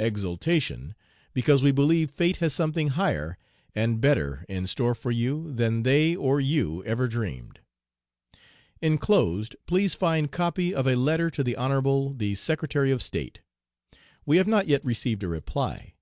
[0.00, 0.96] Exultation!
[1.32, 3.38] because we believe fate has something higher
[3.72, 7.60] and better in store for you than they or you ever dreamed.
[8.82, 13.42] Inclosed please find copy of a letter to the Honorable the Secretary of State.
[14.24, 15.94] We have not yet received a reply.